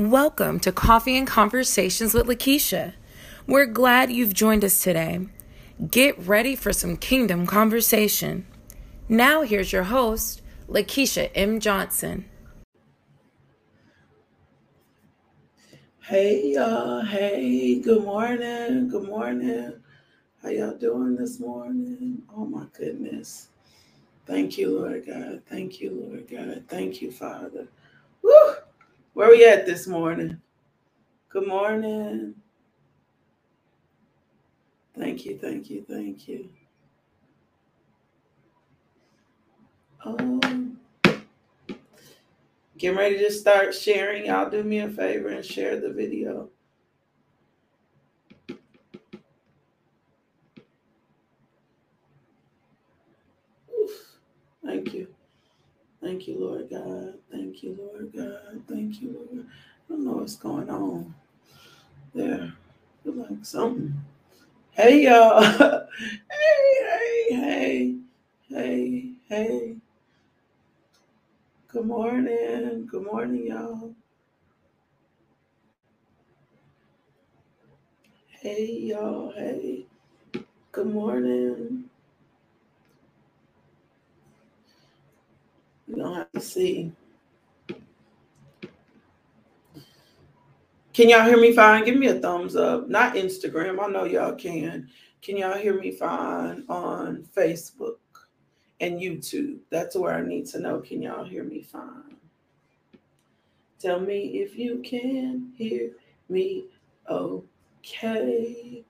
[0.00, 2.94] Welcome to Coffee and Conversations with Lakeisha.
[3.46, 5.26] We're glad you've joined us today.
[5.90, 8.46] Get ready for some kingdom conversation.
[9.10, 10.40] Now, here's your host,
[10.70, 11.60] Lakeisha M.
[11.60, 12.24] Johnson.
[16.04, 19.82] Hey y'all, hey, good morning, good morning.
[20.42, 22.22] How y'all doing this morning?
[22.34, 23.48] Oh my goodness.
[24.24, 25.42] Thank you, Lord God.
[25.46, 26.64] Thank you, Lord God.
[26.68, 27.68] Thank you, Father.
[28.22, 28.54] Woo!
[29.14, 30.40] Where we at this morning?
[31.30, 32.34] Good morning.
[34.96, 36.48] Thank you, thank you, thank you.
[40.04, 40.78] Um,
[42.78, 44.26] getting ready to start sharing.
[44.26, 46.48] Y'all do me a favor and share the video.
[53.70, 54.18] Oof.
[54.64, 55.08] Thank you.
[56.02, 57.14] Thank you, Lord God.
[57.32, 58.62] Thank you, Lord God.
[58.68, 59.46] Thank you, Lord.
[59.46, 61.14] I don't know what's going on
[62.14, 62.52] there.
[63.04, 63.94] Feel like something.
[64.72, 65.42] Hey, y'all.
[65.60, 65.86] hey,
[66.80, 67.96] hey, hey,
[68.50, 69.76] hey, hey.
[71.68, 72.86] Good morning.
[72.86, 73.94] Good morning, y'all.
[78.28, 79.32] Hey, y'all.
[79.32, 79.86] Hey.
[80.72, 81.89] Good morning.
[85.90, 86.92] You don't have to see.
[90.92, 91.84] Can y'all hear me fine?
[91.84, 92.88] Give me a thumbs up.
[92.88, 93.82] Not Instagram.
[93.82, 94.88] I know y'all can.
[95.20, 97.96] Can y'all hear me fine on Facebook
[98.80, 99.58] and YouTube?
[99.70, 100.78] That's where I need to know.
[100.78, 102.16] Can y'all hear me fine?
[103.80, 105.90] Tell me if you can hear
[106.28, 106.66] me
[107.08, 108.84] okay.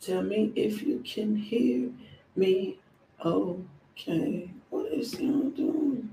[0.00, 1.90] Tell me if you can hear
[2.36, 2.78] me
[3.24, 3.64] okay.
[3.98, 6.10] Okay, what is y'all doing?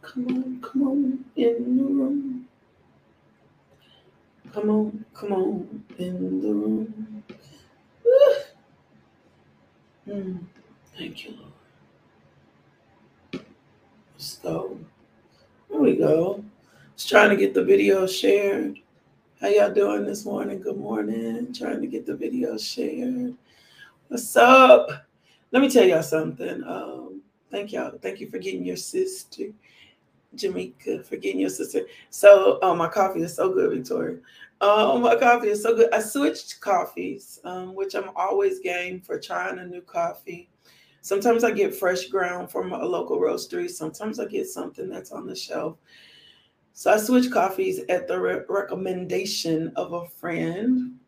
[0.00, 2.48] Come on, come on in the room.
[4.52, 7.24] Come on, come on in the room.
[8.04, 8.32] Woo.
[10.08, 10.40] Mm,
[10.96, 13.44] thank you, Lord.
[14.14, 14.78] Let's go.
[15.70, 16.44] There we go.
[16.96, 18.80] Just trying to get the video shared.
[19.40, 20.60] How y'all doing this morning?
[20.60, 21.52] Good morning.
[21.52, 23.36] Trying to get the video shared.
[24.12, 25.06] What's up?
[25.52, 26.62] Let me tell y'all something.
[26.64, 27.96] Um, thank y'all.
[27.96, 29.44] Thank you for getting your sister,
[30.34, 31.86] Jamaica, for getting your sister.
[32.10, 34.18] So, oh, my coffee is so good, Victoria.
[34.60, 35.94] Oh, my coffee is so good.
[35.94, 40.50] I switched coffees, um, which I'm always game for trying a new coffee.
[41.00, 43.70] Sometimes I get fresh ground from a local roastery.
[43.70, 45.78] Sometimes I get something that's on the shelf.
[46.74, 50.98] So I switched coffees at the re- recommendation of a friend.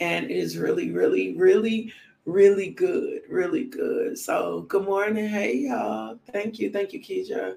[0.00, 1.92] And it is really, really, really,
[2.28, 3.22] really good.
[3.28, 4.18] Really good.
[4.18, 5.26] So good morning.
[5.26, 6.18] Hey y'all.
[6.30, 6.70] Thank you.
[6.70, 7.56] Thank you, Keisha.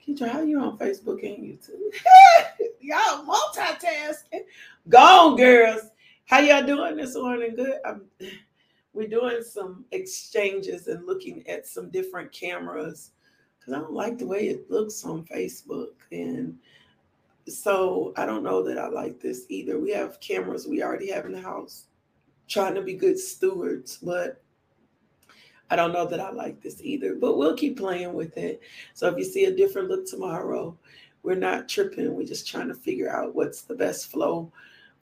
[0.00, 2.70] Keisha, how you on Facebook and YouTube?
[2.80, 4.44] y'all multitasking.
[4.88, 5.82] Gone, girls.
[6.26, 7.56] How y'all doing this morning?
[7.56, 7.80] Good.
[7.84, 8.02] I'm,
[8.92, 13.10] we're doing some exchanges and looking at some different cameras
[13.58, 15.94] because I don't like the way it looks on Facebook.
[16.12, 16.56] And
[17.48, 19.80] so I don't know that I like this either.
[19.80, 21.87] We have cameras we already have in the house,
[22.48, 24.42] trying to be good stewards, but
[25.70, 27.14] I don't know that I like this either.
[27.14, 28.60] But we'll keep playing with it.
[28.94, 30.76] So if you see a different look tomorrow,
[31.22, 32.14] we're not tripping.
[32.14, 34.50] We're just trying to figure out what's the best flow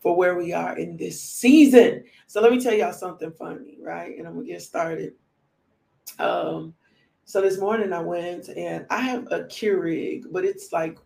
[0.00, 2.04] for where we are in this season.
[2.26, 4.16] So let me tell y'all something funny, right?
[4.18, 5.14] And I'm gonna get started.
[6.18, 6.74] Um,
[7.24, 10.98] so this morning I went and I have a Keurig, but it's like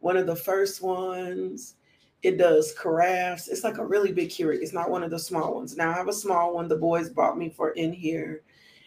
[0.00, 1.74] one of the first ones.
[2.22, 3.48] It does carafes.
[3.48, 4.60] It's like a really big Keurig.
[4.60, 5.76] It's not one of the small ones.
[5.76, 8.42] Now I have a small one the boys bought me for in here,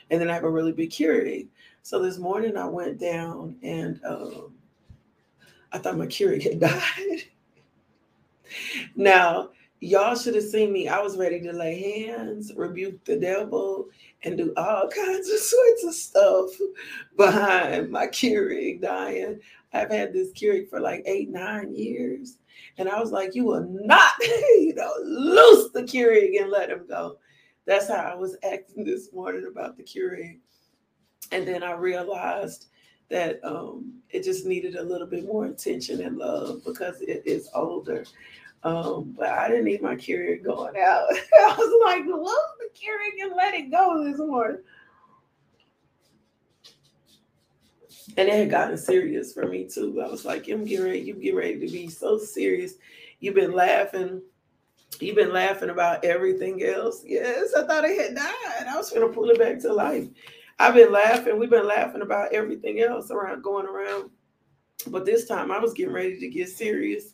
[0.09, 1.47] and then I have a really big Keurig.
[1.81, 4.53] So this morning I went down and um,
[5.71, 7.23] I thought my Keurig had died.
[8.95, 9.49] now
[9.81, 10.87] y'all should have seen me.
[10.87, 13.87] I was ready to lay hands, rebuke the devil,
[14.23, 16.49] and do all kinds of sorts of stuff
[17.17, 19.39] behind my Keurig dying.
[19.73, 22.37] I've had this Keurig for like eight, nine years.
[22.77, 26.85] And I was like, you will not, you know, loose the Keurig and let him
[26.87, 27.17] go.
[27.65, 30.39] That's how I was acting this morning about the Keurig.
[31.31, 32.67] And then I realized
[33.09, 37.49] that um, it just needed a little bit more attention and love because it is
[37.53, 38.05] older.
[38.63, 41.05] Um, but I didn't need my Keurig going out.
[41.39, 44.61] I was like, love the Keurig and let it go this morning.
[48.17, 50.01] And it had gotten serious for me too.
[50.01, 52.73] I was like, I'm getting ready, you get ready to be so serious.
[53.19, 54.21] You've been laughing.
[54.99, 57.03] You've been laughing about everything else.
[57.05, 58.67] Yes, I thought it had died.
[58.67, 60.07] I was gonna pull it back to life.
[60.59, 61.39] I've been laughing.
[61.39, 64.11] We've been laughing about everything else around going around.
[64.87, 67.13] But this time I was getting ready to get serious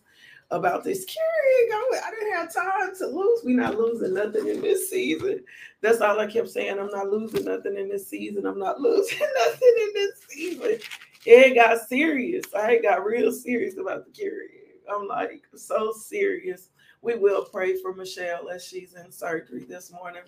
[0.52, 2.02] about this Keurig.
[2.04, 3.42] I didn't have time to lose.
[3.44, 5.44] We're not losing nothing in this season.
[5.82, 6.80] That's all I kept saying.
[6.80, 8.46] I'm not losing nothing in this season.
[8.46, 10.80] I'm not losing nothing in this season.
[11.26, 12.46] It got serious.
[12.56, 14.94] I got real serious about the Keurig.
[14.94, 16.70] I'm like so serious.
[17.02, 20.24] We will pray for Michelle as she's in surgery this morning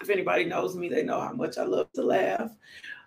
[0.00, 2.50] if anybody knows me, they know how much I love to laugh,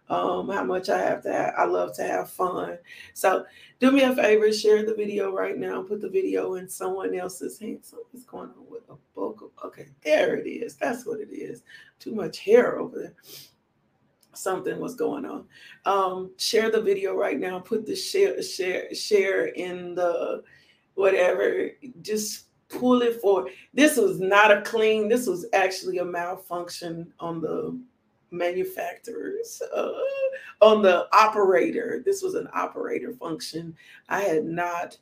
[0.10, 2.78] um, how much I have to have, I love to have fun.
[3.14, 3.46] So
[3.80, 7.60] do me a favor, share the video right now, put the video in someone else's
[7.60, 7.90] hands.
[7.90, 9.52] Something's going on with a vocal.
[9.64, 10.76] Okay, there it is.
[10.76, 11.64] That's what it is.
[12.00, 13.14] Too much hair over there.
[14.34, 15.46] Something was going on.
[15.86, 17.60] Um, share the video right now.
[17.60, 20.44] Put the share, share, share in the
[20.96, 21.70] whatever.
[22.02, 27.42] Just pull it for this was not a clean this was actually a malfunction on
[27.42, 27.78] the
[28.32, 29.92] manufacturers uh,
[30.62, 33.76] on the operator this was an operator function
[34.10, 34.98] i had not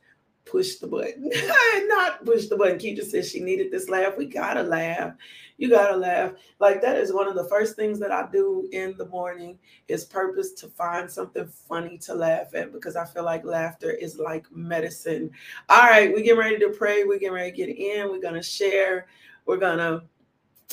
[0.50, 1.30] pushed the button.
[1.34, 2.78] I had not pushed the button.
[2.78, 4.16] Keisha says she needed this laugh.
[4.16, 5.14] We gotta laugh.
[5.58, 6.32] You gotta laugh.
[6.58, 10.04] Like that is one of the first things that I do in the morning is
[10.04, 14.50] purpose to find something funny to laugh at because I feel like laughter is like
[14.50, 15.30] medicine.
[15.68, 17.04] All right, we get ready to pray.
[17.04, 18.10] We get ready to get in.
[18.10, 19.06] We're gonna share.
[19.46, 20.02] We're gonna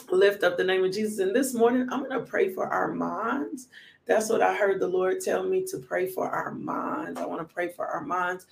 [0.09, 1.19] lift up the name of Jesus.
[1.19, 3.67] And this morning, I'm gonna pray for our minds.
[4.05, 7.19] That's what I heard the Lord tell me to pray for our minds.
[7.19, 8.47] I want to pray for our minds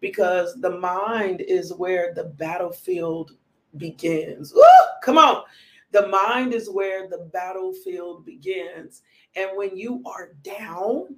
[0.00, 3.32] because the mind is where the battlefield
[3.76, 4.54] begins.
[5.02, 5.42] Come on.
[5.90, 9.02] The mind is where the battlefield begins.
[9.34, 11.16] And when you are down,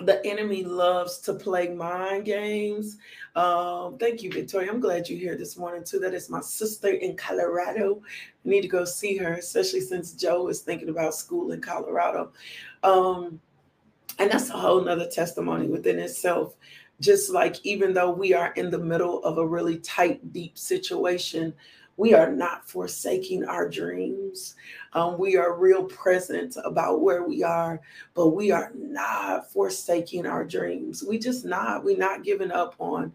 [0.00, 2.98] the enemy loves to play mind games.
[3.34, 4.70] Um, thank you, Victoria.
[4.70, 5.98] I'm glad you're here this morning too.
[5.98, 8.02] That is my sister in Colorado.
[8.44, 12.32] I need to go see her, especially since Joe is thinking about school in Colorado.
[12.82, 13.40] Um,
[14.18, 16.56] and that's a whole nother testimony within itself
[17.00, 21.52] just like even though we are in the middle of a really tight, deep situation,
[21.96, 24.54] we are not forsaking our dreams.
[24.92, 27.80] Um, we are real present about where we are,
[28.14, 31.02] but we are not forsaking our dreams.
[31.02, 31.84] We just not.
[31.84, 33.12] We're not giving up on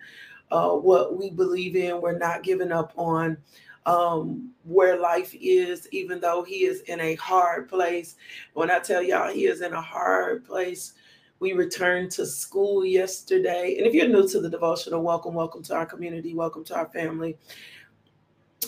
[0.52, 2.02] uh, what we believe in.
[2.02, 3.38] We're not giving up on
[3.86, 8.16] um, where life is, even though he is in a hard place.
[8.54, 10.94] When I tell y'all he is in a hard place,
[11.40, 13.76] we returned to school yesterday.
[13.78, 16.88] And if you're new to the devotional, welcome, welcome to our community, welcome to our
[16.90, 17.38] family.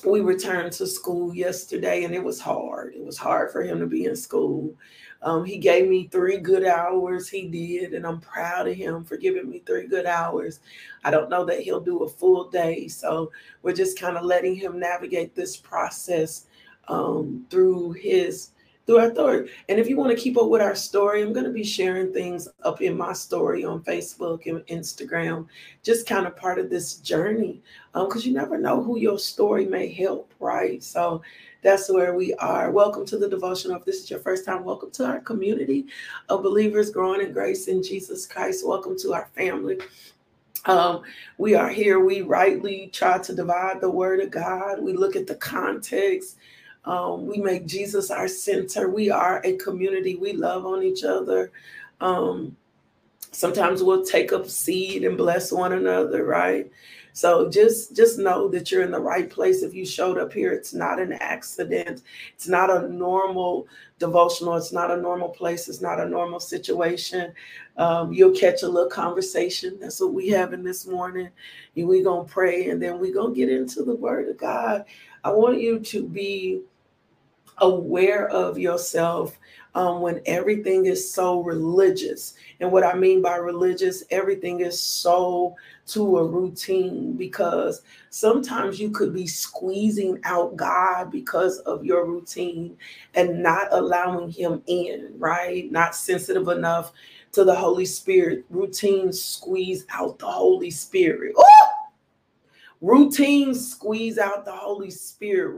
[0.05, 2.93] We returned to school yesterday and it was hard.
[2.95, 4.75] It was hard for him to be in school.
[5.21, 7.29] Um, he gave me three good hours.
[7.29, 10.59] He did, and I'm proud of him for giving me three good hours.
[11.05, 13.31] I don't know that he'll do a full day, so
[13.61, 16.47] we're just kind of letting him navigate this process
[16.89, 18.49] um, through his
[18.85, 19.49] through our story.
[19.69, 22.11] And if you want to keep up with our story, I'm going to be sharing
[22.11, 25.47] things up in my story on Facebook and Instagram,
[25.83, 27.61] just kind of part of this journey.
[27.93, 30.83] Because um, you never know who your story may help, right?
[30.83, 31.21] So
[31.61, 32.71] that's where we are.
[32.71, 33.77] Welcome to the devotional.
[33.77, 35.85] If this is your first time, welcome to our community
[36.27, 38.67] of believers growing in grace in Jesus Christ.
[38.67, 39.79] Welcome to our family.
[40.65, 41.03] Um,
[41.37, 41.99] we are here.
[41.99, 44.81] We rightly try to divide the word of God.
[44.81, 46.37] We look at the context
[46.85, 48.89] um, we make Jesus our center.
[48.89, 50.15] We are a community.
[50.15, 51.51] We love on each other.
[52.01, 52.57] Um,
[53.31, 56.69] sometimes we'll take up seed and bless one another, right?
[57.15, 59.61] So just just know that you're in the right place.
[59.61, 62.01] If you showed up here, it's not an accident.
[62.33, 63.67] It's not a normal
[63.99, 64.55] devotional.
[64.55, 65.69] It's not a normal place.
[65.69, 67.31] It's not a normal situation.
[67.77, 69.77] Um, you'll catch a little conversation.
[69.79, 71.29] That's what we have in this morning.
[71.75, 74.85] We're gonna pray and then we're gonna get into the Word of God.
[75.23, 76.63] I want you to be
[77.63, 79.39] aware of yourself
[79.75, 82.35] um, when everything is so religious.
[82.59, 85.55] And what I mean by religious, everything is so
[85.87, 92.77] to a routine because sometimes you could be squeezing out God because of your routine
[93.15, 95.71] and not allowing Him in, right?
[95.71, 96.91] Not sensitive enough
[97.31, 98.45] to the Holy Spirit.
[98.49, 101.33] Routines squeeze out the Holy Spirit.
[101.37, 101.72] Ooh!
[102.83, 105.55] Routines squeeze out the Holy Spirit.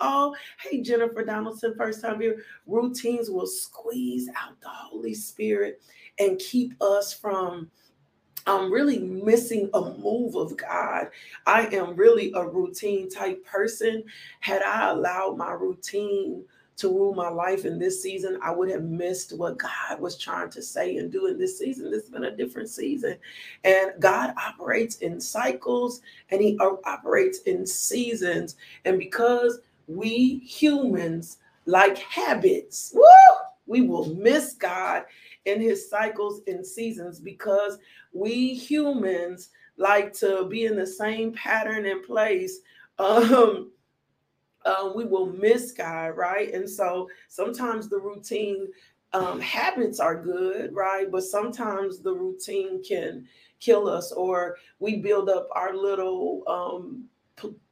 [0.00, 2.44] Oh, hey, Jennifer Donaldson, first time here.
[2.68, 5.82] Routines will squeeze out the Holy Spirit
[6.20, 7.68] and keep us from
[8.46, 11.08] I'm really missing a move of God.
[11.46, 14.04] I am really a routine type person.
[14.38, 16.44] Had I allowed my routine
[16.78, 20.50] to rule my life in this season, I would have missed what God was trying
[20.50, 21.90] to say and do in this season.
[21.90, 23.16] This has been a different season.
[23.64, 28.56] And God operates in cycles and He operates in seasons.
[28.84, 33.02] And because we humans like habits, woo,
[33.66, 35.04] We will miss God
[35.44, 37.78] in his cycles and seasons because
[38.12, 42.60] we humans like to be in the same pattern and place.
[43.00, 43.70] Um,
[44.64, 46.52] um, we will miss God, right?
[46.52, 48.68] And so sometimes the routine
[49.12, 51.10] um, habits are good, right?
[51.10, 53.26] But sometimes the routine can
[53.60, 57.08] kill us, or we build up our little um,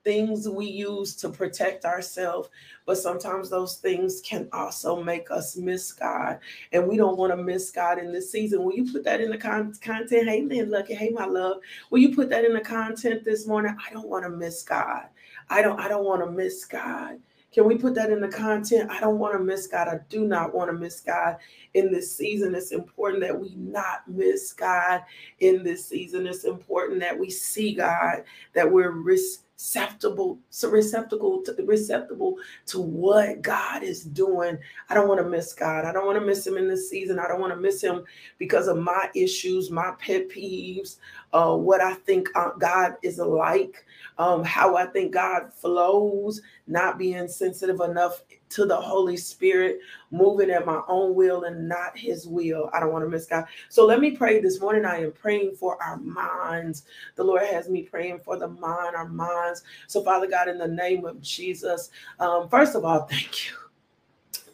[0.05, 2.49] things we use to protect ourselves,
[2.87, 6.39] but sometimes those things can also make us miss God.
[6.73, 8.63] And we don't want to miss God in this season.
[8.63, 10.29] Will you put that in the con- content?
[10.29, 11.59] Hey, Lynn, Lucky, hey, my love.
[11.91, 13.77] Will you put that in the content this morning?
[13.85, 15.07] I don't want to miss God.
[15.49, 17.19] I don't, I don't want to miss God.
[17.53, 18.91] Can we put that in the content?
[18.91, 19.89] I don't want to miss God.
[19.89, 21.37] I do not want to miss God
[21.73, 22.55] in this season.
[22.55, 25.03] It's important that we not miss God
[25.39, 26.27] in this season.
[26.27, 32.37] It's important that we see God, that we're receptible, so receptacle to receptible
[32.67, 34.59] to what God is doing.
[34.91, 35.87] I don't want to miss God.
[35.87, 37.19] I don't want to miss him in this season.
[37.19, 38.05] I don't want to miss him
[38.37, 40.97] because of my issues, my pet peeves,
[41.33, 43.85] uh, what I think uh, God is like,
[44.19, 49.81] um, how I think God flows, not being sensitive enough to the Holy Spirit,
[50.11, 52.71] moving at my own will and not his will.
[52.73, 53.45] I don't want to miss God.
[53.69, 54.85] So let me pray this morning.
[54.85, 56.85] I am praying for our minds.
[57.17, 59.63] The Lord has me praying for the mind, our minds.
[59.89, 61.91] So, Father God, in the name of Jesus,
[62.21, 63.66] um, first of all, thank you.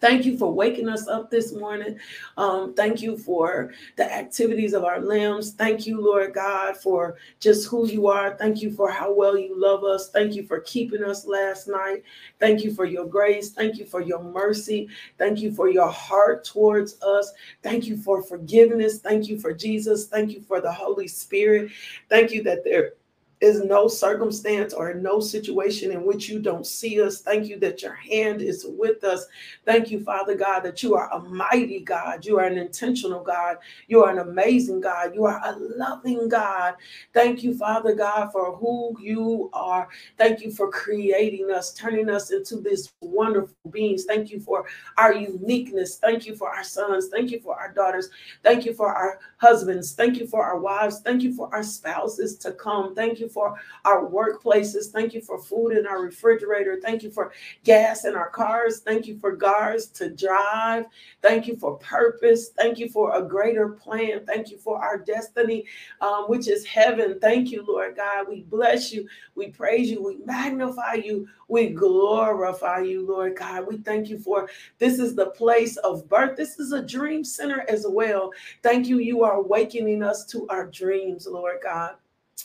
[0.02, 1.97] Thank you for waking us up this morning.
[2.37, 5.52] Um, thank you for the activities of our limbs.
[5.52, 8.37] Thank you, Lord God, for just who you are.
[8.37, 10.11] Thank you for how well you love us.
[10.11, 12.02] Thank you for keeping us last night.
[12.40, 13.52] Thank you for your grace.
[13.52, 14.88] Thank you for your mercy.
[15.18, 17.32] Thank you for your heart towards us.
[17.62, 18.99] Thank you for forgiveness.
[18.99, 20.09] Thank you for Jesus.
[20.09, 21.71] Thank you for the Holy Spirit.
[22.09, 22.94] Thank you that there
[23.43, 27.21] is no circumstance or no situation in which you don't see us.
[27.21, 29.27] Thank you that your hand is with us.
[29.67, 32.25] Thank you, Father God, that you are a mighty God.
[32.25, 33.57] You are an intentional God.
[33.89, 35.15] You are an amazing God.
[35.15, 36.75] You are a loving God.
[37.13, 39.89] Thank you, Father God, for who you are.
[40.19, 44.05] Thank you for creating us, turning us into this wonderful beings.
[44.05, 44.67] Thank you for
[44.99, 45.99] our uniqueness.
[45.99, 47.09] Thank you for our sons.
[47.09, 48.09] Thank you for our daughters.
[48.45, 49.95] Thank you for our husbands.
[49.95, 51.01] Thank you for our wives.
[51.01, 52.95] Thank you for our spouses to come.
[52.95, 54.91] Thank you for our workplaces.
[54.91, 56.79] Thank you for food in our refrigerator.
[56.83, 57.33] Thank you for
[57.65, 58.81] gas in our cars.
[58.81, 60.87] Thank you for cars to drive.
[61.21, 62.51] Thank you for purpose.
[62.51, 64.25] Thank you for a greater plan.
[64.27, 65.65] Thank you for our destiny,
[66.01, 67.19] um, which is heaven.
[67.21, 68.27] Thank you, Lord God.
[68.29, 69.09] We bless you.
[69.35, 70.03] We praise you.
[70.03, 71.29] We magnify you.
[71.49, 73.67] We glorify you, Lord God.
[73.67, 74.49] We thank you for
[74.79, 76.37] this is the place of birth.
[76.37, 78.31] This is a dream center as well.
[78.62, 78.99] Thank you.
[78.99, 81.95] You are awakening us to our dreams, Lord God.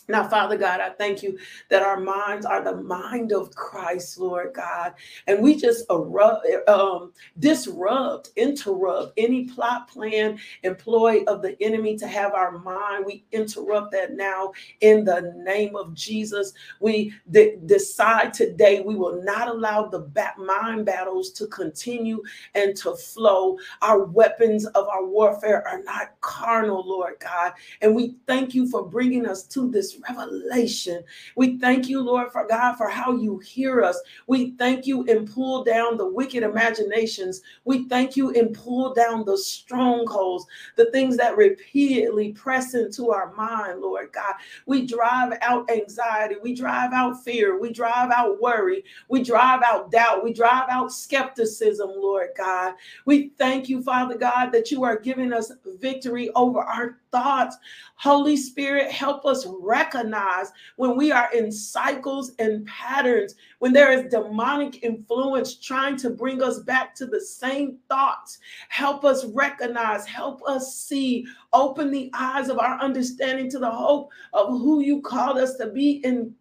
[0.10, 1.38] Now, Father God, I thank you
[1.70, 4.94] that our minds are the mind of Christ, Lord God.
[5.28, 12.34] And we just um, disrupt, interrupt any plot, plan, employ of the enemy to have
[12.34, 13.06] our mind.
[13.06, 16.54] We interrupt that now in the name of Jesus.
[16.80, 22.24] We de- decide today we will not allow the bat- mind battles to continue
[22.56, 23.58] and to flow.
[23.82, 27.54] Our weapons of our warfare are not carnal, Lord God.
[27.82, 31.04] And we thank you for bringing us to this revelation.
[31.36, 34.02] We thank you, Lord, for God, for how you hear us.
[34.26, 37.42] We thank you and pull down the wicked imaginations.
[37.64, 43.34] We thank you and pull down the strongholds, the things that repeatedly press into our
[43.34, 44.34] mind, Lord God.
[44.66, 46.36] We drive out anxiety.
[46.42, 47.60] We drive out fear.
[47.60, 48.84] We drive out worry.
[49.10, 50.24] We drive out doubt.
[50.24, 52.74] We drive out skepticism, Lord God.
[53.06, 57.58] We thank you, Father God, that you are giving us victory over our thoughts.
[57.98, 64.12] Holy Spirit, help us recognize when we are in cycles and patterns, when there is
[64.12, 68.38] demonic influence trying to bring us back to the same thoughts.
[68.70, 74.12] Help us recognize, help us see, open the eyes of our understanding to the hope
[74.34, 76.36] of who you called us to be in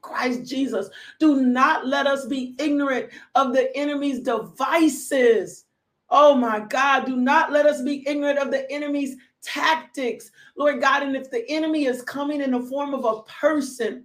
[0.00, 0.88] Christ Jesus.
[1.20, 5.66] Do not let us be ignorant of the enemy's devices.
[6.08, 11.02] Oh my God, do not let us be ignorant of the enemy's tactics, Lord God.
[11.02, 14.04] And if the enemy is coming in the form of a person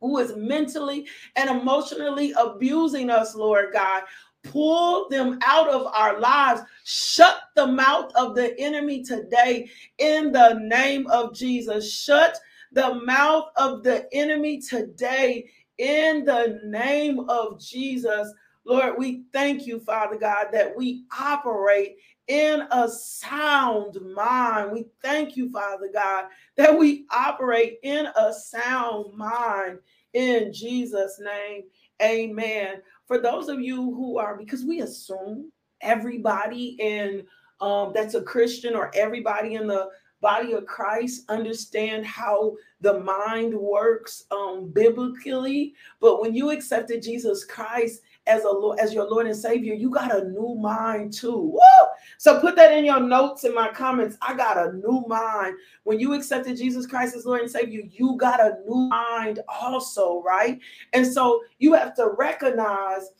[0.00, 4.02] who is mentally and emotionally abusing us, Lord God,
[4.42, 6.60] pull them out of our lives.
[6.84, 11.92] Shut the mouth of the enemy today in the name of Jesus.
[11.92, 12.38] Shut
[12.72, 15.48] the mouth of the enemy today
[15.78, 18.32] in the name of Jesus.
[18.66, 21.96] Lord, we thank you, Father God, that we operate
[22.28, 24.72] in a sound mind.
[24.72, 26.26] We thank you, Father God,
[26.56, 29.78] that we operate in a sound mind
[30.14, 31.64] in Jesus' name.
[32.02, 32.82] Amen.
[33.06, 37.24] For those of you who are, because we assume everybody in
[37.60, 39.88] um, that's a Christian or everybody in the
[40.20, 45.74] body of Christ understand how the mind works um, biblically.
[46.00, 49.90] But when you accepted Jesus Christ as a Lord as your Lord and Savior, you
[49.90, 51.36] got a new mind too.
[51.36, 51.88] Woo!
[52.18, 54.16] So put that in your notes in my comments.
[54.22, 55.56] I got a new mind.
[55.84, 60.22] When you accepted Jesus Christ as Lord and Savior, you got a new mind also,
[60.22, 60.58] right?
[60.92, 63.10] And so you have to recognize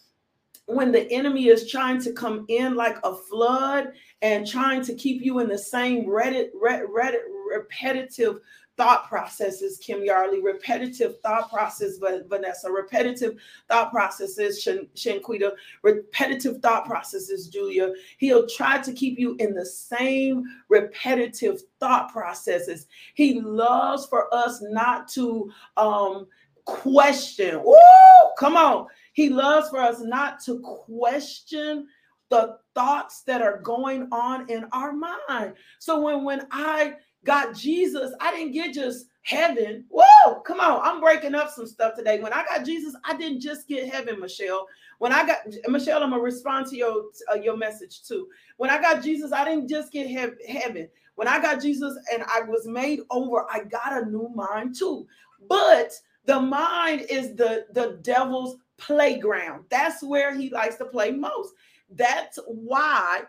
[0.66, 3.92] when the enemy is trying to come in like a flood
[4.22, 7.20] and trying to keep you in the same Reddit, Reddit,
[7.52, 8.38] repetitive
[8.76, 13.36] thought processes, Kim Yarley, repetitive thought process, Vanessa, repetitive
[13.68, 15.52] thought processes, Shan- Shanquita,
[15.82, 17.92] repetitive thought processes, Julia.
[18.18, 22.86] He'll try to keep you in the same repetitive thought processes.
[23.14, 26.26] He loves for us not to um,
[26.64, 27.62] question.
[27.64, 28.86] Oh, come on.
[29.12, 31.86] He loves for us not to question
[32.30, 35.54] the thoughts that are going on in our mind.
[35.78, 39.84] So when when I got Jesus, I didn't get just heaven.
[39.88, 40.80] Whoa, come on.
[40.82, 42.20] I'm breaking up some stuff today.
[42.20, 44.66] When I got Jesus, I didn't just get heaven, Michelle.
[44.98, 45.38] When I got
[45.68, 48.28] Michelle, I'm gonna respond to your uh, your message too.
[48.58, 50.88] When I got Jesus, I didn't just get he- heaven.
[51.16, 55.06] When I got Jesus and I was made over, I got a new mind too.
[55.48, 55.92] But
[56.26, 59.64] the mind is the the devil's playground.
[59.70, 61.54] That's where he likes to play most.
[61.90, 63.22] That's why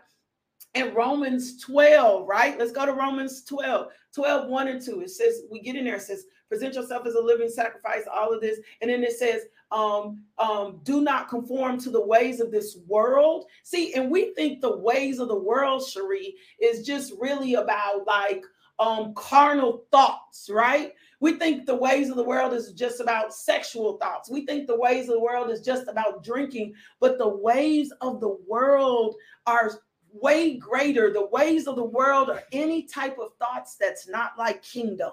[0.76, 2.58] in Romans 12, right?
[2.58, 5.00] Let's go to Romans 12, 12, 1 and 2.
[5.00, 8.32] It says, we get in there, it says, present yourself as a living sacrifice, all
[8.32, 8.58] of this.
[8.80, 13.46] And then it says, um, um, do not conform to the ways of this world.
[13.64, 18.44] See, and we think the ways of the world, Cherie, is just really about like
[18.78, 20.92] um carnal thoughts, right?
[21.20, 24.30] We think the ways of the world is just about sexual thoughts.
[24.30, 28.20] We think the ways of the world is just about drinking, but the ways of
[28.20, 29.14] the world
[29.46, 29.70] are
[30.20, 31.12] way greater.
[31.12, 35.12] The ways of the world are any type of thoughts that's not like kingdom.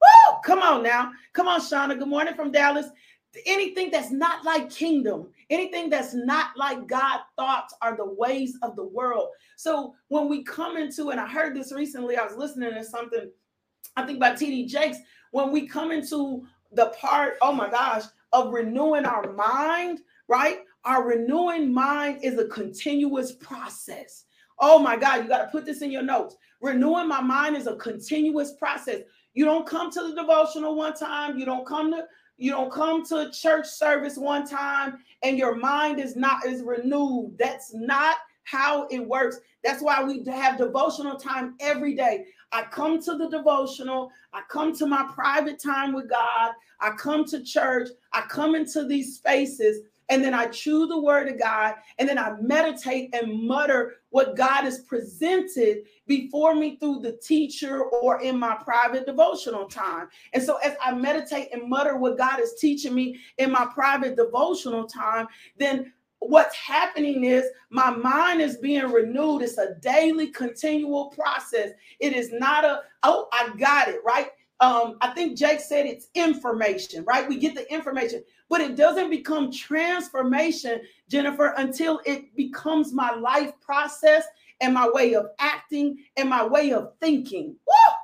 [0.00, 0.38] Woo!
[0.44, 1.12] Come on now.
[1.32, 1.98] Come on, Shauna.
[1.98, 2.86] Good morning from Dallas.
[3.46, 8.74] Anything that's not like kingdom, anything that's not like God thoughts are the ways of
[8.74, 9.28] the world.
[9.56, 13.30] So when we come into, and I heard this recently, I was listening to something,
[13.96, 14.98] I think by TD Jakes,
[15.30, 20.60] when we come into the part, oh my gosh, of renewing our mind, right?
[20.84, 24.24] Our renewing mind is a continuous process.
[24.60, 26.36] Oh my God, you got to put this in your notes.
[26.60, 29.02] Renewing my mind is a continuous process.
[29.34, 32.04] You don't come to the devotional one time, you don't come to
[32.40, 37.36] you don't come to church service one time and your mind is not is renewed.
[37.36, 39.38] That's not how it works.
[39.64, 42.26] That's why we have devotional time every day.
[42.52, 47.24] I come to the devotional, I come to my private time with God, I come
[47.26, 51.74] to church, I come into these spaces, and then I chew the word of God,
[51.98, 57.84] and then I meditate and mutter what God has presented before me through the teacher
[57.84, 60.08] or in my private devotional time.
[60.32, 64.16] And so, as I meditate and mutter what God is teaching me in my private
[64.16, 65.26] devotional time,
[65.58, 69.42] then what's happening is my mind is being renewed.
[69.42, 71.70] It's a daily, continual process.
[72.00, 74.28] It is not a, oh, I got it, right?
[74.60, 77.28] Um, I think Jake said it's information, right?
[77.28, 83.52] We get the information, but it doesn't become transformation, Jennifer, until it becomes my life
[83.60, 84.24] process
[84.60, 87.56] and my way of acting and my way of thinking.
[87.66, 87.94] Woo!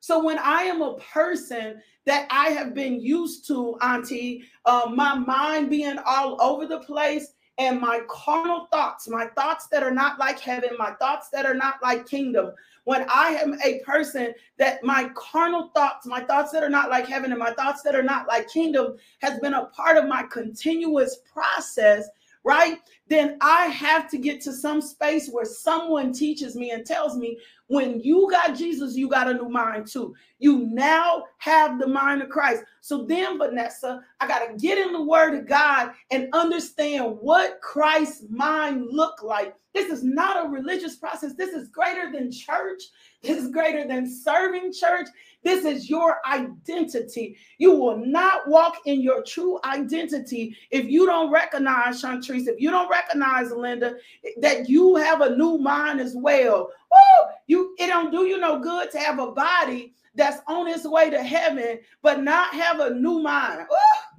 [0.00, 5.14] So when I am a person that I have been used to, Auntie, uh, my
[5.14, 10.18] mind being all over the place and my carnal thoughts, my thoughts that are not
[10.18, 12.52] like heaven, my thoughts that are not like kingdom,
[12.84, 17.06] when I am a person that my carnal thoughts, my thoughts that are not like
[17.06, 20.22] heaven, and my thoughts that are not like kingdom has been a part of my
[20.24, 22.08] continuous process,
[22.44, 22.78] right?
[23.08, 27.38] Then I have to get to some space where someone teaches me and tells me
[27.66, 30.14] when you got Jesus, you got a new mind too.
[30.38, 32.62] You now have the mind of Christ.
[32.80, 37.60] So then, Vanessa, I got to get in the word of God and understand what
[37.62, 39.54] Christ's mind looked like.
[39.72, 41.34] This is not a religious process.
[41.34, 42.82] This is greater than church.
[43.22, 45.08] This is greater than serving church.
[45.44, 47.36] This is your identity.
[47.58, 52.70] You will not walk in your true identity if you don't recognize, Chantrice, if you
[52.70, 53.96] don't recognize, Linda,
[54.40, 56.70] that you have a new mind as well.
[56.92, 60.86] Oh, you it don't do you no good to have a body that's on its
[60.86, 63.66] way to heaven, but not have a new mind.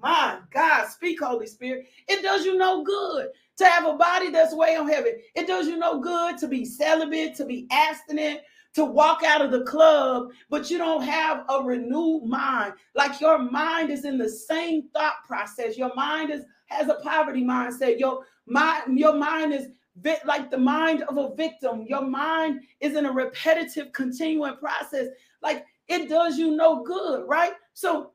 [0.01, 1.87] My God, speak, Holy Spirit.
[2.07, 5.13] It does you no good to have a body that's way on heaven.
[5.33, 8.41] It does you no good to be celibate, to be abstinent,
[8.75, 12.73] to walk out of the club, but you don't have a renewed mind.
[12.93, 15.77] Like your mind is in the same thought process.
[15.77, 17.99] Your mind is has a poverty mindset.
[17.99, 19.69] Your mind, your mind is
[20.25, 21.85] like the mind of a victim.
[21.87, 25.07] Your mind is in a repetitive, continuing process.
[25.41, 27.53] Like it does you no good, right?
[27.73, 28.11] So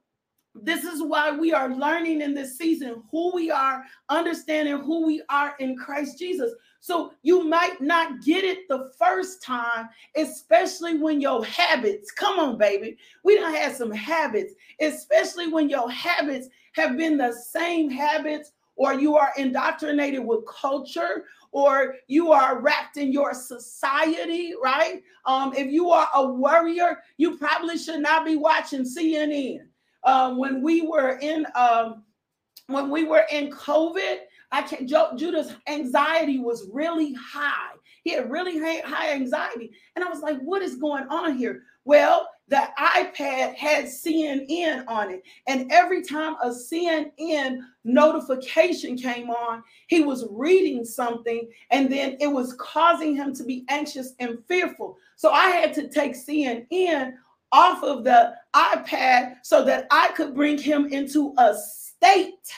[0.54, 5.22] this is why we are learning in this season who we are, understanding who we
[5.30, 6.52] are in Christ Jesus.
[6.80, 12.56] So you might not get it the first time, especially when your habits, come on,
[12.56, 12.96] baby.
[13.22, 18.94] We don't have some habits, especially when your habits have been the same habits, or
[18.94, 25.02] you are indoctrinated with culture, or you are wrapped in your society, right?
[25.26, 29.58] Um, if you are a warrior, you probably should not be watching CNN.
[30.04, 32.04] Um, when we were in um,
[32.68, 34.18] when we were in COVID,
[34.52, 34.88] I can't.
[34.88, 37.74] Judah's anxiety was really high.
[38.02, 42.28] He had really high anxiety, and I was like, "What is going on here?" Well,
[42.48, 50.00] the iPad had CNN on it, and every time a CNN notification came on, he
[50.00, 54.98] was reading something, and then it was causing him to be anxious and fearful.
[55.16, 57.14] So I had to take CNN
[57.52, 62.52] off of the iPad so that I could bring him into a state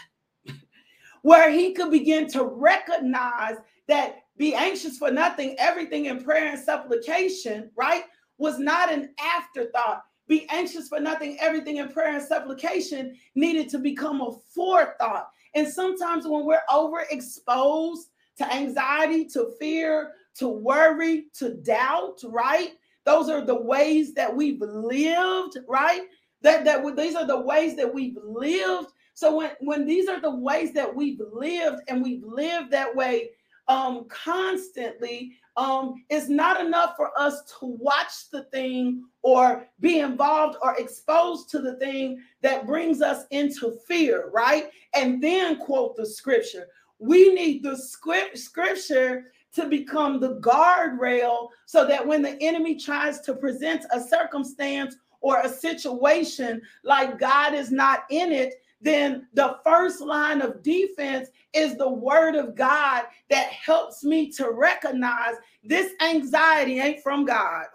[1.23, 3.57] where he could begin to recognize
[3.89, 8.05] that be anxious for nothing, everything in prayer and supplication, right,
[8.39, 10.03] was not an afterthought.
[10.29, 15.29] Be anxious for nothing, everything in prayer and supplication needed to become a forethought.
[15.55, 18.05] And sometimes when we're overexposed
[18.39, 22.73] to anxiety, to fear, to worry, to doubt, right?
[23.05, 26.03] Those are the ways that we've lived, right?
[26.41, 28.89] That that these are the ways that we've lived.
[29.15, 33.31] So when when these are the ways that we've lived and we've lived that way
[33.69, 40.57] um constantly, um it's not enough for us to watch the thing or be involved
[40.63, 44.71] or exposed to the thing that brings us into fear, right?
[44.95, 46.69] And then quote the scripture.
[46.99, 53.21] We need the script scripture to become the guardrail so that when the enemy tries
[53.21, 59.59] to present a circumstance or a situation like God is not in it, then the
[59.65, 65.93] first line of defense is the word of God that helps me to recognize this
[66.03, 67.67] anxiety ain't from God.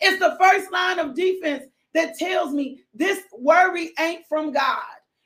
[0.00, 1.64] It's the first line of defense
[1.94, 4.82] that tells me this worry ain't from God.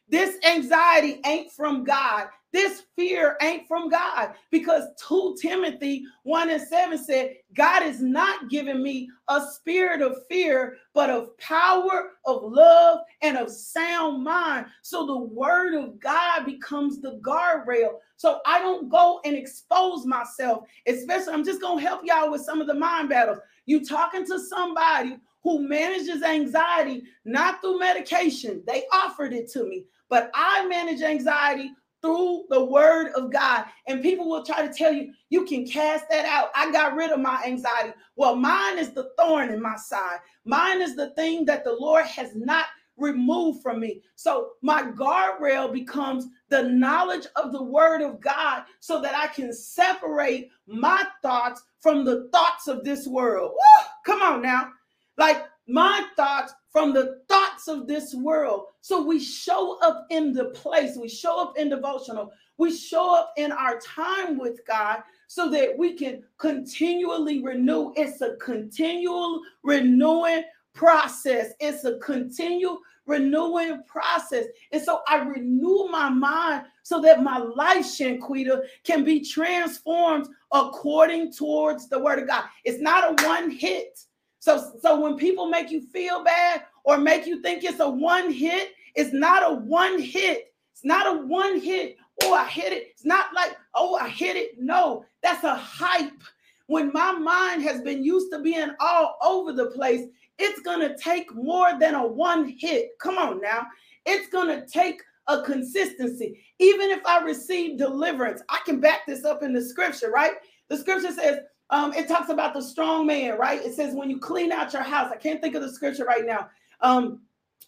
[0.09, 2.29] This anxiety ain't from God.
[2.53, 8.49] This fear ain't from God because 2 Timothy 1 and 7 said, God is not
[8.49, 14.67] giving me a spirit of fear, but of power, of love, and of sound mind.
[14.83, 17.99] So the word of God becomes the guardrail.
[18.17, 22.43] So I don't go and expose myself, especially, I'm just going to help y'all with
[22.43, 23.39] some of the mind battles.
[23.67, 29.85] You talking to somebody who manages anxiety not through medication, they offered it to me,
[30.09, 31.73] but I manage anxiety
[32.07, 33.65] through the word of God.
[33.89, 36.51] And people will try to tell you, you can cast that out.
[36.55, 37.95] I got rid of my anxiety.
[38.15, 40.19] Well, mine is the thorn in my side.
[40.45, 42.67] Mine is the thing that the Lord has not
[42.97, 44.03] removed from me.
[44.15, 49.53] So my guardrail becomes the knowledge of the word of God so that I can
[49.53, 53.51] separate my thoughts from the thoughts of this world.
[53.53, 53.87] Woo!
[54.07, 54.71] Come on now.
[55.19, 58.67] Like my thoughts from the thoughts of this world.
[58.81, 63.33] So we show up in the place, we show up in devotional, we show up
[63.37, 67.93] in our time with God so that we can continually renew.
[67.97, 74.47] It's a continual renewing process, it's a continual renewing process.
[74.73, 81.33] And so I renew my mind so that my life, Shanquita, can be transformed according
[81.33, 82.45] towards the word of God.
[82.65, 83.99] It's not a one hit.
[84.47, 88.31] So, so when people make you feel bad or make you think it's a one
[88.31, 90.55] hit, it's not a one hit.
[90.73, 91.97] It's not a one hit.
[92.23, 92.87] Oh, I hit it.
[92.93, 94.53] It's not like, oh, I hit it.
[94.61, 96.23] No, that's a hype.
[96.69, 100.03] When my mind has been used to being all over the place,
[100.39, 102.91] it's going to take more than a one hit.
[103.01, 103.67] Come on now.
[104.05, 106.41] It's going to take a consistency.
[106.61, 110.35] Even if I receive deliverance, I can back this up in the scripture, right?
[110.69, 113.61] The scripture says, um, it talks about the strong man, right?
[113.61, 115.11] It says when you clean out your house.
[115.13, 116.49] I can't think of the scripture right now.
[116.81, 117.23] Um,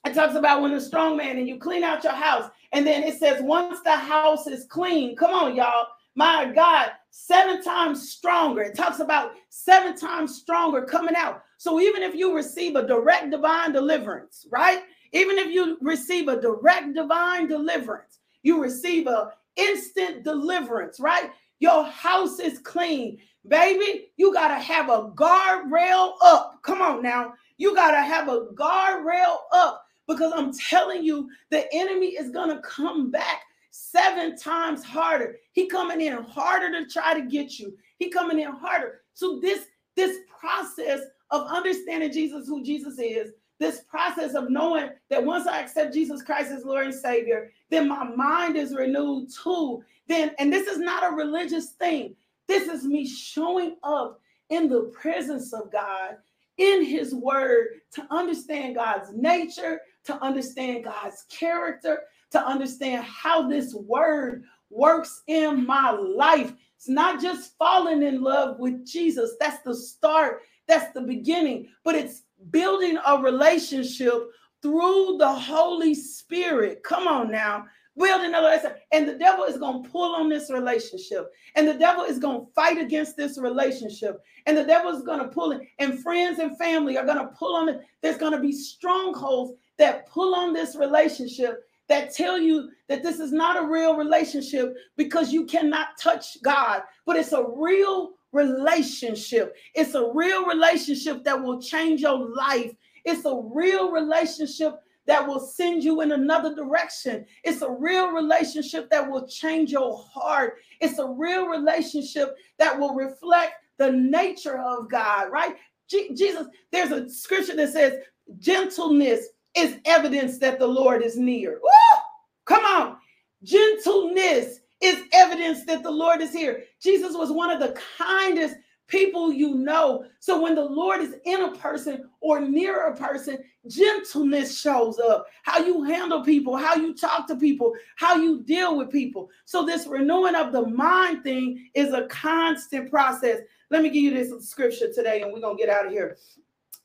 [0.07, 3.03] it talks about when the strong man and you clean out your house, and then
[3.03, 5.17] it says once the house is clean.
[5.17, 5.87] Come on, y'all.
[6.15, 8.63] My God, seven times stronger.
[8.63, 11.43] It talks about seven times stronger coming out.
[11.59, 14.83] So even if you receive a direct divine deliverance, right?
[15.13, 21.31] Even if you receive a direct divine deliverance, you receive a instant deliverance, right?
[21.61, 23.19] Your house is clean.
[23.47, 26.61] Baby, you got to have a guardrail up.
[26.63, 27.35] Come on now.
[27.57, 32.51] You got to have a guardrail up because I'm telling you, the enemy is going
[32.51, 35.37] to come back seven times harder.
[35.53, 37.77] He coming in harder to try to get you.
[37.99, 39.03] He coming in harder.
[39.15, 39.67] So this
[39.97, 45.61] this process of understanding Jesus, who Jesus is, this process of knowing that once I
[45.61, 49.83] accept Jesus Christ as Lord and Savior, then my mind is renewed too.
[50.07, 52.15] Then, and this is not a religious thing.
[52.47, 56.17] This is me showing up in the presence of God
[56.57, 63.75] in his word to understand God's nature, to understand God's character, to understand how this
[63.75, 66.53] word works in my life.
[66.77, 71.95] It's not just falling in love with Jesus, that's the start, that's the beginning, but
[71.95, 74.31] it's building a relationship
[74.63, 76.83] through the Holy Spirit.
[76.83, 77.65] Come on now.
[77.97, 78.81] Building a relationship.
[78.93, 81.31] And the devil is going to pull on this relationship.
[81.57, 84.21] And the devil is going to fight against this relationship.
[84.47, 85.63] And the devil is going to pull it.
[85.79, 87.81] And friends and family are going to pull on it.
[88.03, 93.19] There's going to be strongholds that pull on this relationship that tell you that this
[93.19, 99.47] is not a real relationship because you cannot touch God, but it's a real relationship.
[99.75, 102.73] It's a real relationship that will change your life.
[103.05, 104.73] It's a real relationship
[105.07, 107.25] that will send you in another direction.
[107.43, 110.59] It's a real relationship that will change your heart.
[110.81, 115.55] It's a real relationship that will reflect the nature of God, right?
[115.89, 117.95] Jesus, there's a scripture that says,
[118.39, 121.59] gentleness is evidence that the Lord is near.
[121.63, 122.03] Woo!
[122.45, 122.97] Come on.
[123.43, 126.65] Gentleness is evidence that the Lord is here.
[126.81, 128.57] Jesus was one of the kindest
[128.89, 130.05] people you know.
[130.19, 133.39] So when the Lord is in a person or near a person,
[133.69, 135.27] gentleness shows up.
[135.45, 139.31] How you handle people, how you talk to people, how you deal with people.
[139.45, 143.41] So this renewing of the mind thing is a constant process.
[143.71, 146.17] Let me give you this scripture today and we're going to get out of here.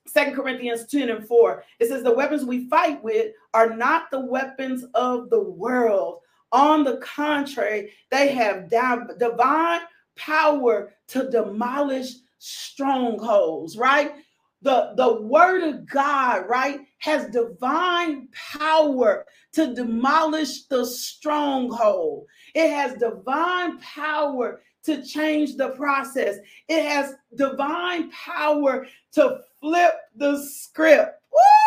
[0.05, 1.63] Second Corinthians 10 and 4.
[1.79, 6.19] It says, The weapons we fight with are not the weapons of the world.
[6.53, 9.81] On the contrary, they have divine
[10.15, 14.13] power to demolish strongholds, right?
[14.61, 22.27] The, the word of God, right, has divine power to demolish the stronghold.
[22.53, 26.37] It has divine power to change the process.
[26.69, 31.19] It has divine power to flip the script.
[31.33, 31.62] Woo!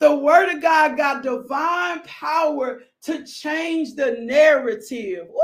[0.00, 5.26] The word of God got divine power to change the narrative.
[5.28, 5.42] Woo!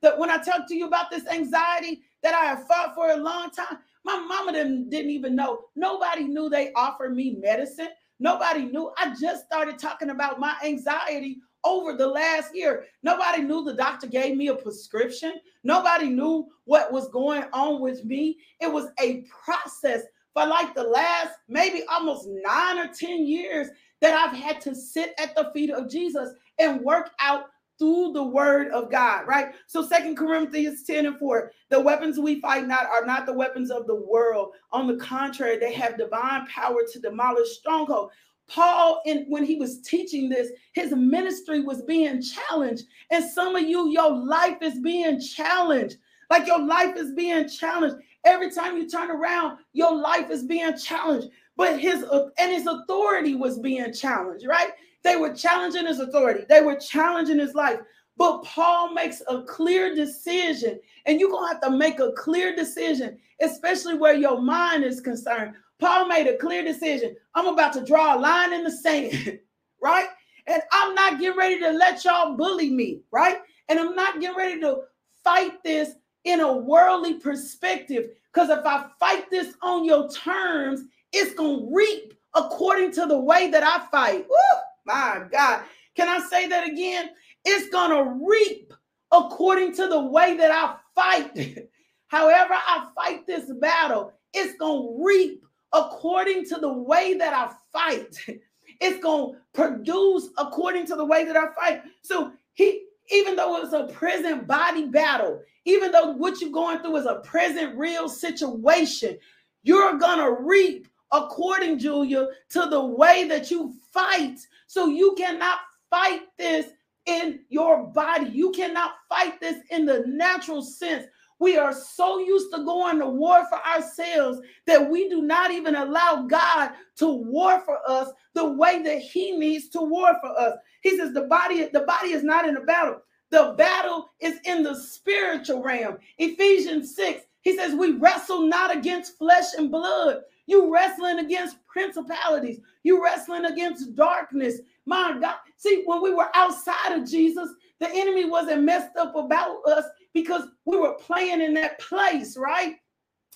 [0.00, 3.16] That when I talk to you about this anxiety that I have fought for a
[3.16, 5.64] long time, my mama didn't, didn't even know.
[5.76, 7.88] Nobody knew they offered me medicine.
[8.18, 8.92] Nobody knew.
[8.96, 12.86] I just started talking about my anxiety over the last year.
[13.02, 15.34] Nobody knew the doctor gave me a prescription.
[15.64, 18.38] Nobody knew what was going on with me.
[18.60, 20.02] It was a process
[20.34, 23.68] for like the last maybe almost nine or 10 years
[24.00, 27.46] that I've had to sit at the feet of Jesus and work out
[27.78, 29.54] through the word of God, right?
[29.66, 33.70] So Second Corinthians 10 and 4, the weapons we fight not are not the weapons
[33.70, 34.52] of the world.
[34.70, 38.10] On the contrary, they have divine power to demolish stronghold.
[38.48, 42.84] Paul, in when he was teaching this, his ministry was being challenged.
[43.10, 45.96] And some of you, your life is being challenged.
[46.30, 47.96] Like your life is being challenged.
[48.24, 51.28] Every time you turn around, your life is being challenged.
[51.56, 52.04] But his
[52.38, 54.70] and his authority was being challenged, right?
[55.02, 56.44] They were challenging his authority.
[56.48, 57.80] They were challenging his life.
[58.16, 63.18] But Paul makes a clear decision, and you're gonna have to make a clear decision,
[63.40, 65.54] especially where your mind is concerned.
[65.80, 67.16] Paul made a clear decision.
[67.34, 69.40] I'm about to draw a line in the sand,
[69.82, 70.06] right?
[70.46, 73.38] And I'm not getting ready to let y'all bully me, right?
[73.68, 74.82] And I'm not getting ready to
[75.24, 75.92] fight this
[76.24, 78.10] in a worldly perspective.
[78.32, 80.82] Because if I fight this on your terms,
[81.12, 84.26] it's going to reap according to the way that I fight.
[84.28, 85.62] Woo, my God.
[85.94, 87.10] Can I say that again?
[87.44, 88.72] It's going to reap
[89.10, 91.68] according to the way that I fight.
[92.08, 97.52] However, I fight this battle, it's going to reap according to the way that I
[97.72, 98.16] fight.
[98.80, 101.82] It's going to produce according to the way that I fight.
[102.02, 106.96] So he even though it's a present body battle, even though what you're going through
[106.96, 109.18] is a present real situation,
[109.62, 114.38] you're gonna reap according, Julia, to the way that you fight.
[114.66, 115.58] So you cannot
[115.90, 116.66] fight this
[117.06, 118.30] in your body.
[118.30, 121.04] You cannot fight this in the natural sense.
[121.42, 125.74] We are so used to going to war for ourselves that we do not even
[125.74, 130.56] allow God to war for us the way that He needs to war for us.
[130.82, 133.00] He says the body, the body is not in a battle.
[133.30, 135.98] The battle is in the spiritual realm.
[136.18, 140.20] Ephesians 6, he says, We wrestle not against flesh and blood.
[140.46, 142.60] You wrestling against principalities.
[142.84, 144.60] You wrestling against darkness.
[144.86, 145.36] My God.
[145.56, 147.48] See, when we were outside of Jesus,
[147.82, 152.76] The enemy wasn't messed up about us because we were playing in that place, right?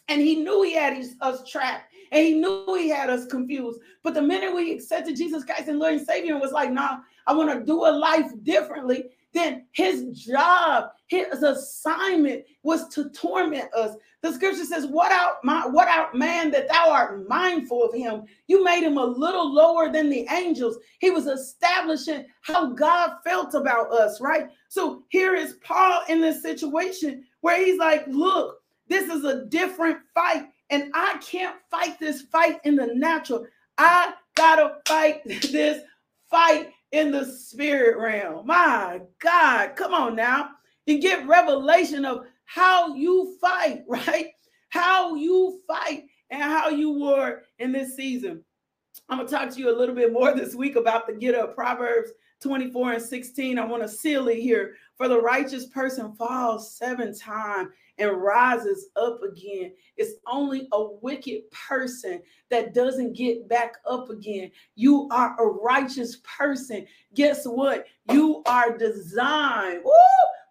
[0.08, 3.80] And he knew he had us trapped and he knew he had us confused.
[4.04, 6.98] But the minute we accepted Jesus Christ and Lord and Savior and was like, nah,
[7.26, 13.72] I want to do a life differently, then his job, his assignment was to torment
[13.74, 13.96] us.
[14.22, 18.24] The scripture says, What out my what out man that thou art mindful of him?
[18.46, 20.78] You made him a little lower than the angels.
[21.00, 24.48] He was establishing how God felt about us, right?
[24.68, 29.98] So here is Paul in this situation where he's like, Look, this is a different
[30.14, 33.46] fight, and I can't fight this fight in the natural.
[33.78, 35.82] I gotta fight this
[36.30, 38.46] fight in the spirit realm.
[38.46, 40.50] My God, come on now.
[40.86, 44.28] You get revelation of how you fight, right?
[44.70, 48.44] How you fight and how you were in this season.
[49.08, 51.34] I'm going to talk to you a little bit more this week about the get
[51.34, 52.10] up Proverbs
[52.42, 53.58] 24 and 16.
[53.58, 54.74] I want to seal it here.
[54.96, 59.72] For the righteous person falls seven times and rises up again.
[59.96, 64.50] It's only a wicked person that doesn't get back up again.
[64.74, 66.86] You are a righteous person.
[67.14, 67.86] Guess what?
[68.10, 69.82] You are designed.
[69.84, 69.92] Woo!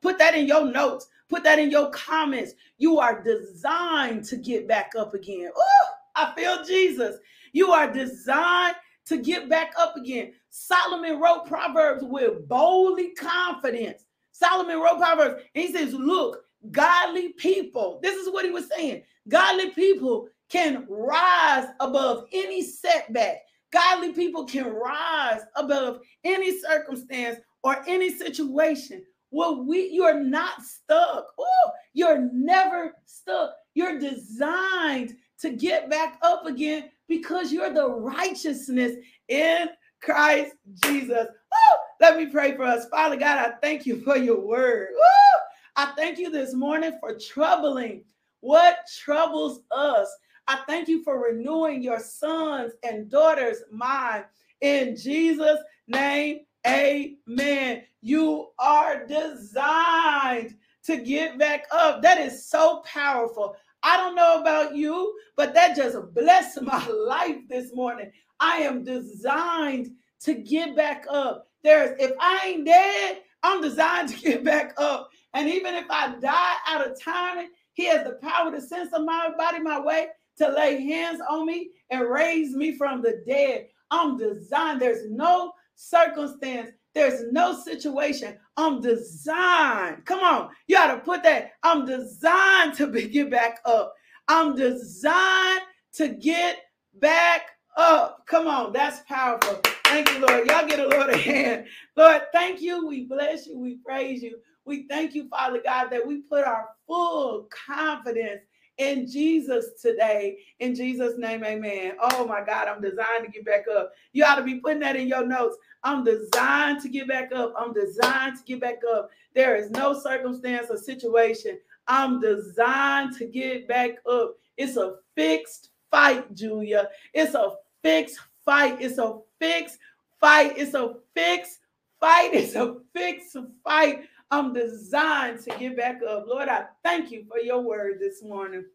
[0.01, 1.08] Put that in your notes.
[1.29, 2.53] Put that in your comments.
[2.77, 5.47] You are designed to get back up again.
[5.47, 7.17] Ooh, I feel Jesus.
[7.53, 10.34] You are designed to get back up again.
[10.49, 14.05] Solomon wrote Proverbs with boldly confidence.
[14.31, 15.43] Solomon wrote Proverbs.
[15.53, 19.04] He says, Look, godly people, this is what he was saying.
[19.28, 23.38] Godly people can rise above any setback.
[23.71, 29.04] Godly people can rise above any circumstance or any situation.
[29.32, 31.25] Well, we you're not stuck.
[31.38, 33.54] Oh, you're never stuck.
[33.73, 38.95] You're designed to get back up again because you're the righteousness
[39.28, 39.67] in
[40.01, 41.28] Christ Jesus.
[41.54, 42.88] Oh, let me pray for us.
[42.89, 44.89] Father God, I thank you for your word.
[44.95, 45.35] Oh,
[45.78, 48.06] I thank you this morning for troubling
[48.40, 50.08] what troubles us.
[50.48, 54.24] I thank you for renewing your sons and daughters' mind.
[54.62, 57.84] In Jesus' name, amen.
[58.02, 62.02] You are designed to get back up.
[62.02, 63.58] That is so powerful.
[63.84, 68.12] I don't know about you, but that just blessed my life this morning.
[68.40, 71.50] I am designed to get back up.
[71.64, 75.10] There's if I ain't dead, I'm designed to get back up.
[75.36, 79.60] And even if I die out of time, he has the power to send somebody
[79.62, 83.67] my way to lay hands on me and raise me from the dead.
[83.91, 84.82] I'm designed.
[84.82, 86.71] There's no circumstance.
[86.93, 88.38] There's no situation.
[88.56, 90.06] I'm designed.
[90.06, 90.50] Come on.
[90.67, 91.52] You got to put that.
[91.63, 93.93] I'm designed to be, get back up.
[94.30, 95.62] I'm designed
[95.95, 96.60] to get
[97.02, 97.41] back
[97.76, 98.26] up.
[98.26, 98.71] Come on.
[98.71, 99.60] That's powerful.
[99.84, 100.48] Thank you, Lord.
[100.48, 101.65] Y'all get a Lord a hand.
[101.98, 102.88] Lord, thank you.
[102.88, 103.60] We bless you.
[103.60, 104.38] We praise you.
[104.65, 108.41] We thank you, Father God, that we put our full confidence
[108.78, 110.38] in Jesus today.
[110.60, 111.93] In Jesus' name, amen.
[112.01, 113.93] Oh my God, I'm designed to get back up.
[114.12, 115.58] You ought to be putting that in your notes.
[115.84, 117.54] I'm designed to get back up.
[117.58, 119.10] I'm designed to get back up.
[119.34, 121.60] There is no circumstance or situation.
[121.88, 124.36] I'm designed to get back up.
[124.58, 126.89] It's a fixed fight, Julia.
[127.13, 127.51] It's a
[127.84, 128.82] fixed fight.
[128.82, 129.78] It's a fixed
[130.19, 130.58] fight.
[130.58, 131.60] It's a fixed
[131.99, 132.34] fight.
[132.34, 134.06] It's a fixed fight.
[134.32, 136.26] I'm designed to get back up.
[136.28, 138.66] Lord, I thank you for your word this morning.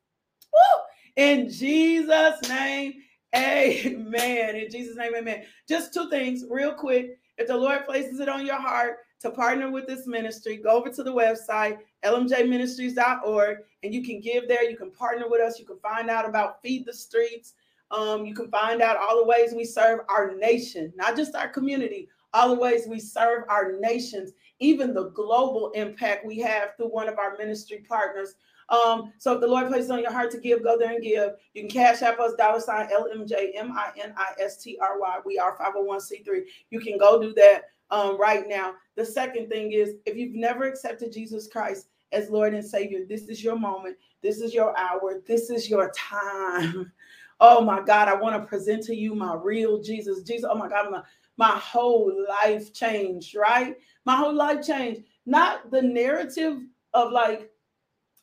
[0.53, 0.83] Woo!
[1.17, 2.95] In Jesus' name,
[3.35, 4.57] amen.
[4.57, 5.45] In Jesus' name, amen.
[5.69, 7.19] Just two things, real quick.
[7.37, 10.91] If the Lord places it on your heart to partner with this ministry, go over
[10.91, 14.69] to the website, lmjministries.org, and you can give there.
[14.69, 15.59] You can partner with us.
[15.59, 17.55] You can find out about Feed the Streets.
[17.91, 21.49] Um, you can find out all the ways we serve our nation, not just our
[21.49, 26.88] community, all the ways we serve our nations, even the global impact we have through
[26.88, 28.35] one of our ministry partners.
[28.68, 31.33] Um, so if the Lord places on your heart to give, go there and give.
[31.55, 35.18] You can cash app us dollar sign LMJ M-I-N-I-S-T-R-Y.
[35.25, 36.42] We are 501c3.
[36.70, 38.75] You can go do that um, right now.
[38.96, 43.23] The second thing is if you've never accepted Jesus Christ as Lord and Savior, this
[43.23, 43.96] is your moment.
[44.23, 45.21] This is your hour.
[45.27, 46.92] This is your time.
[47.42, 50.21] Oh my God, I want to present to you my real Jesus.
[50.25, 51.00] Jesus, oh my God, my,
[51.37, 53.76] my whole life changed, right?
[54.04, 55.02] My whole life changed.
[55.26, 56.58] Not the narrative
[56.94, 57.50] of like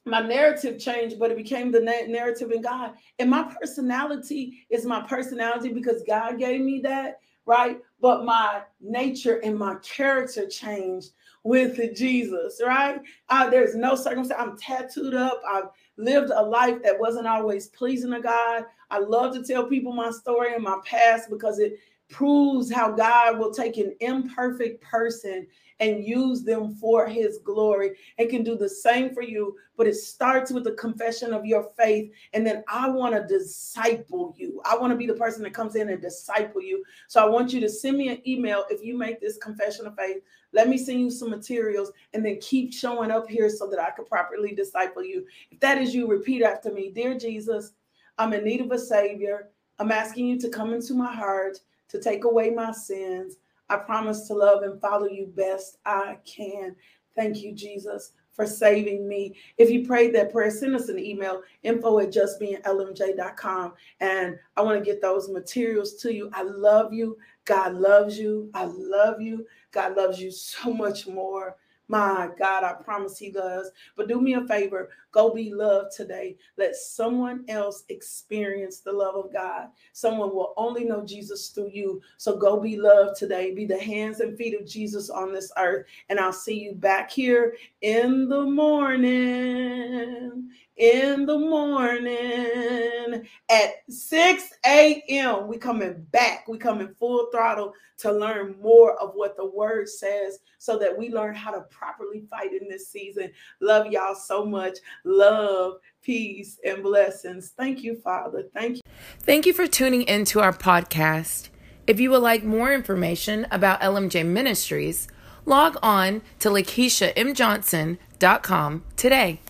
[0.08, 2.94] my narrative changed, but it became the na- narrative in God.
[3.20, 7.80] And my personality is my personality because God gave me that, right?
[8.02, 11.12] But my nature and my character changed
[11.44, 13.02] with Jesus, right?
[13.30, 14.42] Uh, there's no circumstance.
[14.42, 15.42] I'm tattooed up.
[15.50, 18.66] I've lived a life that wasn't always pleasing to God.
[18.90, 21.80] I love to tell people my story and my past because it
[22.10, 25.48] proves how God will take an imperfect person
[25.80, 29.56] and use them for his glory and can do the same for you.
[29.76, 32.12] But it starts with the confession of your faith.
[32.34, 34.62] And then I want to disciple you.
[34.66, 36.84] I want to be the person that comes in and disciple you.
[37.08, 39.96] So I want you to send me an email if you make this confession of
[39.96, 40.18] faith.
[40.54, 43.92] Let me send you some materials and then keep showing up here so that I
[43.92, 45.26] can properly disciple you.
[45.52, 47.74] If that is you, repeat after me Dear Jesus,
[48.18, 49.50] I'm in need of a Savior.
[49.78, 51.60] I'm asking you to come into my heart
[51.90, 53.38] to take away my sins.
[53.70, 56.76] I promise to love and follow you best I can.
[57.16, 59.36] Thank you, Jesus, for saving me.
[59.58, 63.74] If you prayed that prayer, send us an email, info at justbeinglmj.com.
[64.00, 66.30] And I want to get those materials to you.
[66.34, 67.18] I love you.
[67.46, 68.50] God loves you.
[68.54, 69.46] I love you.
[69.72, 71.58] God loves you so much more
[71.88, 73.72] my God, I promise He does.
[73.96, 76.38] But do me a favor go be loved today.
[76.58, 79.70] Let someone else experience the love of God.
[79.94, 82.02] Someone will only know Jesus through you.
[82.18, 83.56] So go be loved today.
[83.56, 85.88] Be the hands and feet of Jesus on this earth.
[86.10, 90.52] And I'll see you back here in the morning.
[90.78, 95.48] In the morning at 6 a.m.
[95.48, 96.48] We coming back.
[96.48, 101.10] We coming full throttle to learn more of what the word says so that we
[101.10, 103.32] learn how to properly fight in this season.
[103.60, 104.78] Love y'all so much.
[105.04, 107.54] Love, peace, and blessings.
[107.58, 108.44] Thank you, Father.
[108.54, 108.82] Thank you.
[109.22, 111.50] Thank you for tuning into our podcast.
[111.88, 115.08] If you would like more information about LMJ Ministries,
[115.46, 119.42] log on to LakeishaMJohnson.com today.